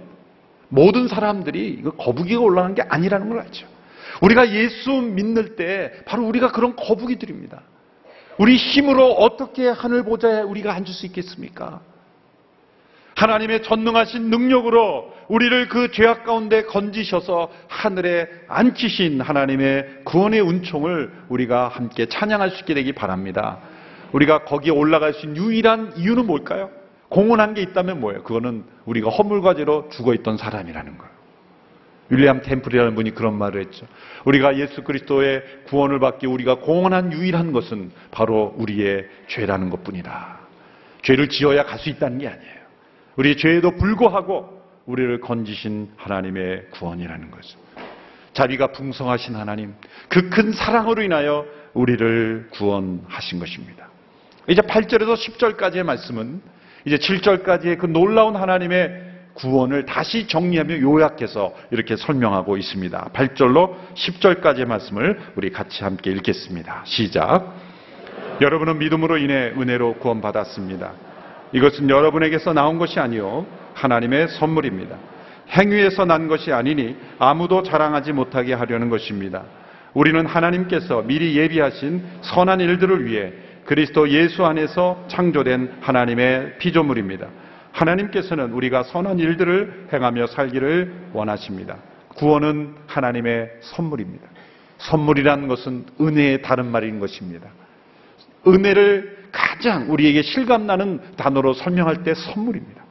[0.70, 3.68] 모든 사람들이 이거 거북이가 올라간 게 아니라는 걸 알죠.
[4.22, 7.62] 우리가 예수 믿는 때 바로 우리가 그런 거북이들입니다.
[8.38, 11.82] 우리 힘으로 어떻게 하늘 보좌에 우리가 앉을 수 있겠습니까?
[13.16, 22.08] 하나님의 전능하신 능력으로 우리를 그 죄악 가운데 건지셔서 하늘에 앉히신 하나님의 구원의 은총을 우리가 함께
[22.08, 23.60] 찬양할 수 있게 되기 바랍니다.
[24.14, 26.72] 우리가 거기에 올라갈 수 있는 유일한 이유는 뭘까요?
[27.10, 28.24] 공헌한 게 있다면 뭐예요?
[28.24, 31.21] 그거는 우리가 허물과제로 죽어 있던 사람이라는 거예요.
[32.12, 33.88] 윌리엄 템플이라는 분이 그런 말을 했죠.
[34.26, 40.40] 우리가 예수 그리스도의 구원을 받기 우리가 공헌한 유일한 것은 바로 우리의 죄라는 것뿐이다.
[41.02, 42.62] 죄를 지어야 갈 수 있다는 게 아니에요.
[43.16, 47.58] 우리의 죄에도 불구하고 우리를 건지신 하나님의 구원이라는 거죠.
[48.34, 49.74] 자비가 풍성하신 하나님,
[50.08, 53.88] 그 큰 사랑으로 인하여 우리를 구원하신 것입니다.
[54.48, 56.42] 이제 8절에서 10절까지의 말씀은
[56.86, 63.10] 이제 7절까지의 그 놀라운 하나님의 구원을 다시 정리하며 요약해서 이렇게 설명하고 있습니다.
[63.14, 66.84] 8절로 10절까지의 말씀을 우리 같이 함께 읽겠습니다.
[66.86, 67.56] 시작.
[68.42, 70.92] 여러분은 믿음으로 인해 은혜로 구원받았습니다.
[71.54, 74.98] 이것은 여러분에게서 나온 것이 아니요 하나님의 선물입니다.
[75.52, 79.44] 행위에서 난 것이 아니니 아무도 자랑하지 못하게 하려는 것입니다.
[79.94, 83.34] 우리는 하나님께서 미리 예비하신 선한 일들을 위해
[83.66, 87.28] 그리스도 예수 안에서 창조된 하나님의 피조물입니다.
[87.72, 91.78] 하나님께서는 우리가 선한 일들을 행하며 살기를 원하십니다.
[92.16, 94.28] 구원은 하나님의 선물입니다.
[94.78, 97.50] 선물이라는 것은 은혜의 다른 말인 것입니다.
[98.48, 102.84] 은혜를 가장 우리에게 실감나는 단어로 설명할 때 선물입니다.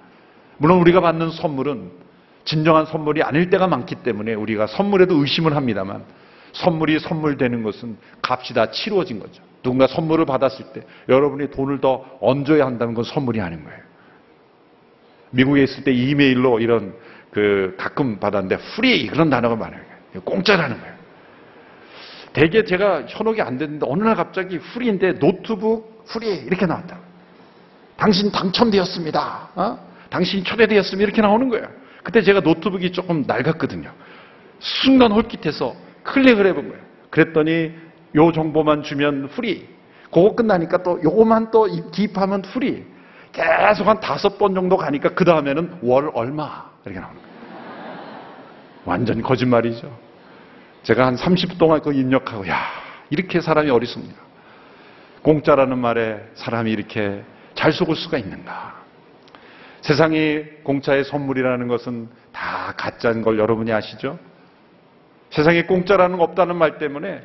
[0.58, 1.90] 물론 우리가 받는 선물은
[2.44, 6.04] 진정한 선물이 아닐 때가 많기 때문에 우리가 선물에도 의심을 합니다만
[6.52, 9.42] 선물이 선물되는 것은 값이 다 치루어진 거죠.
[9.62, 13.89] 누군가 선물을 받았을 때 여러분이 돈을 더 얹어야 한다는 건 선물이 아닌 거예요.
[15.30, 16.94] 미국에 있을 때 이메일로 이런
[17.30, 19.82] 그 가끔 받았는데 free 그런 단어가 많아요.
[20.24, 20.94] 공짜라는 거예요.
[22.32, 26.98] 대개 제가 현혹이 안 됐는데 어느 날 갑자기 free인데 노트북 free 이렇게 나왔다.
[27.96, 29.48] 당신 당첨되었습니다.
[29.54, 29.78] 어?
[30.08, 31.04] 당신 초대되었습니다.
[31.04, 31.68] 이렇게 나오는 거예요.
[32.02, 33.92] 그때 제가 노트북이 조금 낡았거든요.
[34.58, 36.82] 순간 홀깃해서 클릭을 해본 거예요.
[37.10, 37.72] 그랬더니
[38.16, 39.68] 요 정보만 주면 free.
[40.04, 42.84] 그거 끝나니까 또 요거만 또 기입하면 free.
[43.32, 47.30] 계속 한 다섯 번 정도 가니까 그 다음에는 월 얼마 이렇게 나오는 거예요.
[48.84, 49.96] 완전 거짓말이죠.
[50.82, 52.58] 제가 한 30분 동안 그 입력하고 야
[53.10, 54.12] 이렇게 사람이 어리석냐.
[55.22, 57.22] 공짜라는 말에 사람이 이렇게
[57.54, 58.80] 잘 속을 수가 있는가.
[59.82, 64.18] 세상이 공짜의 선물이라는 것은 다 가짜인 걸 여러분이 아시죠?
[65.30, 67.22] 세상에 공짜라는 거 없다는 말 때문에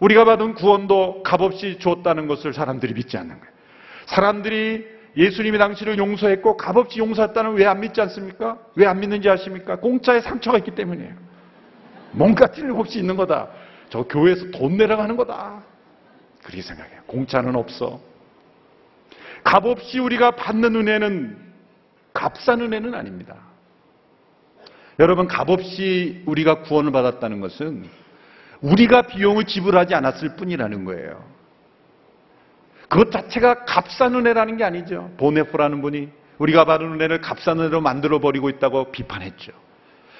[0.00, 3.52] 우리가 받은 구원도 값없이 주었다는 것을 사람들이 믿지 않는 거예요.
[4.06, 8.58] 사람들이 예수님이 당신을 용서했고 값없이 용서했다는 왜 안 믿지 않습니까?
[8.74, 9.76] 왜 안 믿는지 아십니까?
[9.76, 11.12] 공짜에 상처가 있기 때문이에요.
[12.12, 13.48] 뭔가 틀림없이 있는 거다.
[13.90, 15.62] 저 교회에서 돈 하는 거다.
[16.42, 17.00] 그렇게 생각해요.
[17.06, 18.00] 공짜는 없어.
[19.44, 21.36] 값없이 우리가 받는 은혜는
[22.12, 23.36] 값싼 은혜는 아닙니다.
[24.98, 27.88] 여러분, 값없이 우리가 구원을 받았다는 것은
[28.60, 31.24] 우리가 비용을 지불하지 않았을 뿐이라는 거예요.
[32.88, 35.10] 그것 자체가 값싼 은혜라는 게 아니죠.
[35.18, 39.52] 보네포라는 분이 우리가 받은 은혜를 값싼 은혜로 만들어 버리고 있다고 비판했죠.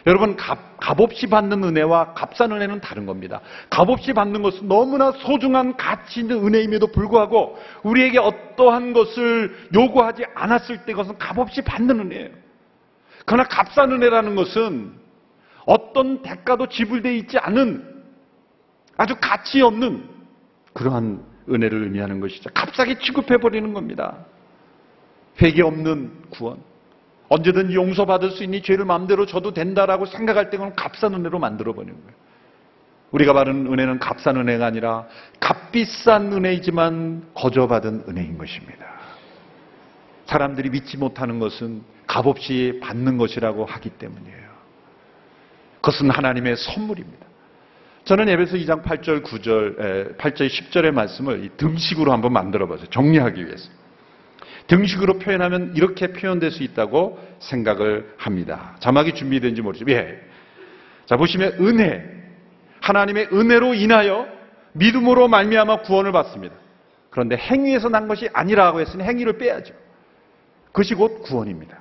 [0.06, 3.40] 여러분 값, 값없이 받는 은혜와 값싼 은혜는 다른 겁니다.
[3.68, 10.92] 값없이 받는 것은 너무나 소중한 가치 있는 은혜임에도 불구하고 우리에게 어떠한 것을 요구하지 않았을 때
[10.92, 12.30] 그것은 값없이 받는 은혜예요.
[13.26, 14.92] 그러나 값싼 은혜라는 것은
[15.66, 17.84] 어떤 대가도 지불되어 있지 않은
[18.96, 20.08] 아주 가치 없는
[20.72, 22.50] 그러한 은혜를 의미하는 것이죠.
[22.54, 24.24] 값싸게 취급해 버리는 겁니다.
[25.40, 26.58] 회개 없는 구원.
[27.28, 31.94] 언제든지 용서받을 수 있니 죄를 마음대로 져도 된다라고 생각할 때 그건 값싼 은혜로 만들어 버리는
[31.94, 32.28] 거예요.
[33.10, 35.06] 우리가 받은 은혜는 값싼 은혜가 아니라
[35.40, 38.86] 값비싼 은혜이지만 거저받은 은혜인 것입니다.
[40.26, 44.48] 사람들이 믿지 못하는 것은 값없이 받는 것이라고 하기 때문이에요.
[45.76, 47.27] 그것은 하나님의 선물입니다.
[48.08, 52.86] 저는 에베소 2장 8절, 9절, 8절, 10절의 말씀을 이 등식으로 한번 만들어 봤어요.
[52.86, 53.68] 정리하기 위해서.
[54.66, 58.76] 등식으로 표현하면 이렇게 표현될 수 있다고 생각을 합니다.
[58.78, 60.20] 자막이 준비된지 모르지만, 예.
[61.04, 62.02] 자, 보시면 은혜.
[62.80, 64.26] 하나님의 은혜로 인하여
[64.72, 66.54] 믿음으로 말미암아 구원을 받습니다.
[67.10, 69.74] 그런데 행위에서 난 것이 아니라고 했으니 행위를 빼야죠.
[70.68, 71.76] 그것이 곧 구원입니다.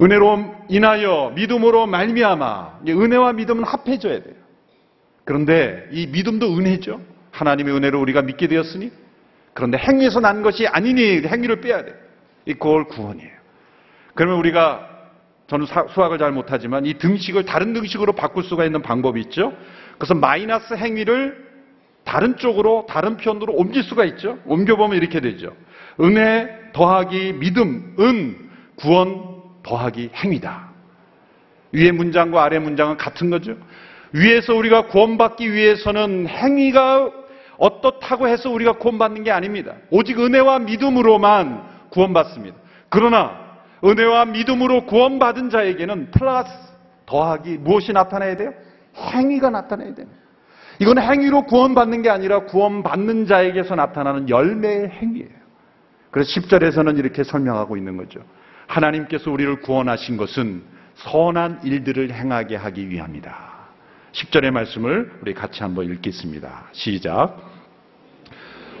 [0.00, 4.41] 은혜로 인하여 믿음으로 말미암아 은혜와 믿음은 합해져야 돼요.
[5.24, 7.00] 그런데 이 믿음도 은혜죠.
[7.30, 8.90] 하나님의 은혜로 우리가 믿게 되었으니
[9.54, 11.94] 그런데 행위에서 난 것이 아니니 행위를 빼야 돼.
[12.46, 13.30] 이 그걸 구원이에요.
[14.14, 14.88] 그러면 우리가
[15.46, 19.52] 저는 수학을 잘 못하지만 이 등식을 다른 등식으로 바꿀 수가 있는 방법이 있죠.
[19.98, 21.52] 그래서 마이너스 행위를
[22.04, 24.38] 다른 쪽으로 다른 편으로 옮길 수가 있죠.
[24.46, 25.54] 옮겨보면 이렇게 되죠.
[26.00, 30.70] 은혜 더하기 믿음, 은, 구원 더하기 행위다.
[31.72, 33.56] 위의 문장과 아래 문장은 같은 거죠.
[34.12, 37.10] 위에서 우리가 구원받기 위해서는 행위가
[37.58, 39.74] 어떻다고 해서 우리가 구원받는 게 아닙니다.
[39.90, 42.56] 오직 은혜와 믿음으로만 구원받습니다.
[42.88, 43.42] 그러나
[43.84, 46.50] 은혜와 믿음으로 구원받은 자에게는 플러스
[47.06, 48.52] 더하기 무엇이 나타나야 돼요?
[48.96, 50.20] 행위가 나타나야 됩니다.
[50.78, 55.42] 이건 행위로 구원받는 게 아니라 구원받는 자에게서 나타나는 열매의 행위예요.
[56.10, 58.20] 그래서 10절에서는 이렇게 설명하고 있는 거죠.
[58.66, 60.62] 하나님께서 우리를 구원하신 것은
[60.94, 63.51] 선한 일들을 행하게 하기 위함이다.
[64.12, 66.68] 10절의 말씀을 우리 같이 한번 읽겠습니다.
[66.72, 67.36] 시작.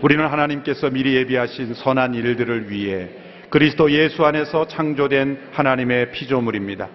[0.02, 3.08] 우리는 하나님께서 미리 예비하신 선한 일들을 위해
[3.48, 6.88] 그리스도 예수 안에서 창조된 하나님의 피조물입니다.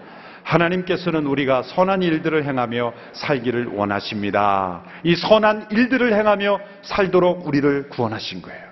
[0.43, 4.83] 하나님께서는 우리가 선한 일들을 행하며 살기를 원하십니다.
[5.03, 8.67] 이 선한 일들을 행하며 살도록 우리를 구원하신 거예요.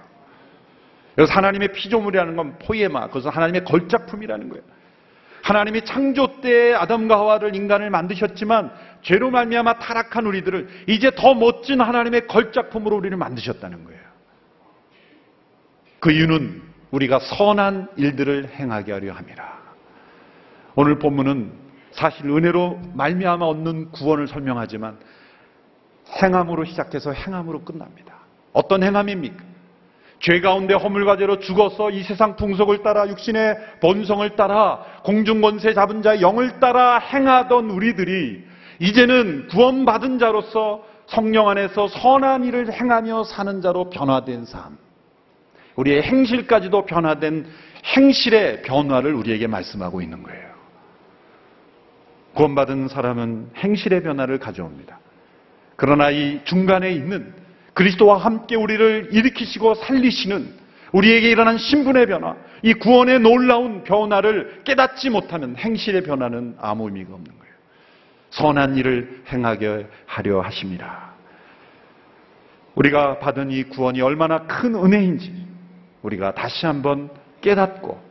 [1.16, 4.64] 그래서 하나님의 피조물이라는 건 포에마, 그것은 하나님의 걸작품이라는 거예요.
[5.46, 8.72] 하나님이 창조 때 아담과 하와를 인간을 만드셨지만
[9.06, 14.02] 죄로 말미암아 타락한 우리들을 이제 더 멋진 하나님의 걸작품으로 우리를 만드셨다는 거예요.
[16.00, 19.60] 그 이유는 우리가 선한 일들을 행하게 하려 함이라.
[20.74, 21.52] 오늘 본문은
[21.92, 24.98] 사실 은혜로 말미암아 얻는 구원을 설명하지만
[26.24, 28.16] 행함으로 시작해서 행함으로 끝납니다.
[28.54, 29.44] 어떤 행함입니까?
[30.20, 36.02] 죄 가운데 허물과 죄로 죽어서 이 세상 풍속을 따라 육신의 본성을 따라 공중 권세 잡은
[36.02, 43.90] 자의 영을 따라 행하던 우리들이 이제는 구원받은 자로서 성령 안에서 선한 일을 행하며 사는 자로
[43.90, 44.78] 변화된 삶.
[45.76, 47.46] 우리의 행실까지도 변화된
[47.96, 50.46] 행실의 변화를 우리에게 말씀하고 있는 거예요.
[52.34, 55.00] 구원받은 사람은 행실의 변화를 가져옵니다.
[55.76, 57.34] 그러나 이 중간에 있는
[57.74, 65.56] 그리스도와 함께 우리를 일으키시고 살리시는 우리에게 일어난 신분의 변화, 이 구원의 놀라운 변화를 깨닫지 못하면
[65.58, 67.45] 행실의 변화는 아무 의미가 없는 거예요.
[68.36, 71.14] 선한 일을 행하게 하려 하십니다.
[72.76, 75.34] 우리가 받은 이 구원이 얼마나 큰 은혜인지
[76.02, 77.10] 우리가 다시 한번
[77.42, 78.04] 깨닫고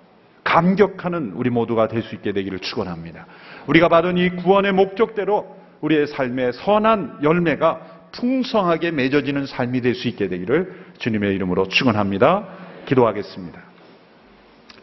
[0.43, 3.27] 감격하는 우리 모두가 될 수 있게 되기를 축원합니다.
[3.67, 7.81] 우리가 받은 이 구원의 목적대로 우리의 삶의 선한 열매가
[8.12, 12.47] 풍성하게 맺어지는 삶이 될 수 있게 되기를 주님의 이름으로 축원합니다.
[12.87, 13.61] 기도하겠습니다.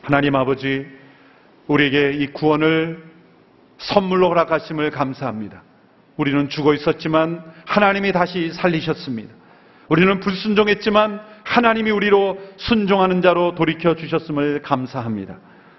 [0.03, 0.85] 하나님 아버지,
[1.67, 3.10] 우리에게 이 구원을
[3.81, 5.63] 선물로 허락하심을 감사합니다.
[6.17, 9.33] 우리는 죽어 있었지만 하나님이 다시 살리셨습니다.
[9.89, 15.37] 우리는 불순종했지만 하나님이 우리로 순종하는 자로 돌이켜 주셨음을 감사합니다.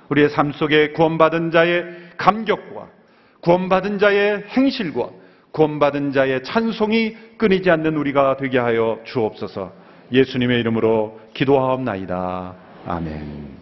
[0.08, 1.84] 우리의 삶 속에 구원받은 자의
[2.18, 2.88] 감격과
[3.40, 5.08] 구원받은 자의 행실과
[5.52, 9.72] 구원받은 자의 찬송이 끊이지 않는 우리가 되게 하여 주옵소서
[10.12, 12.54] 예수님의 이름으로 기도하옵나이다.
[12.86, 13.61] 아멘.